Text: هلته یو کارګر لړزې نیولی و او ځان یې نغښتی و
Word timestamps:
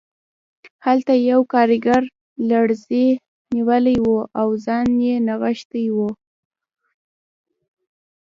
هلته 0.85 1.13
یو 1.31 1.41
کارګر 1.53 2.01
لړزې 2.49 3.07
نیولی 3.55 3.97
و 4.07 4.11
او 4.39 4.49
ځان 4.65 4.87
یې 5.05 5.15
نغښتی 5.27 5.85
و 5.95 5.97